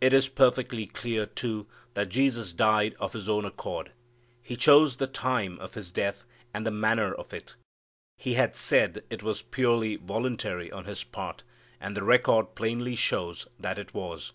It 0.00 0.14
is 0.14 0.26
perfectly 0.26 0.86
clear, 0.86 1.26
too, 1.26 1.66
that 1.92 2.08
Jesus 2.08 2.50
died 2.54 2.94
of 2.98 3.12
His 3.12 3.28
own 3.28 3.44
accord. 3.44 3.92
He 4.40 4.56
chose 4.56 4.96
the 4.96 5.06
time 5.06 5.58
of 5.58 5.74
His 5.74 5.90
death 5.90 6.24
and 6.54 6.64
the 6.64 6.70
manner 6.70 7.12
of 7.12 7.34
it. 7.34 7.56
He 8.16 8.32
had 8.40 8.56
said 8.56 9.04
it 9.10 9.22
was 9.22 9.42
purely 9.42 9.96
voluntary 9.96 10.72
on 10.72 10.86
His 10.86 11.04
part, 11.04 11.42
and 11.78 11.94
the 11.94 12.02
record 12.04 12.54
plainly 12.54 12.94
shows 12.96 13.46
that 13.58 13.78
it 13.78 13.92
was. 13.92 14.32